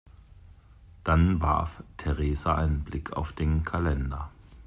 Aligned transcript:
Dann 1.03 1.41
warf 1.41 1.83
Theresa 1.97 2.55
einen 2.55 2.83
Blick 2.83 3.13
auf 3.13 3.33
den 3.33 3.63
Kalender. 3.63 4.31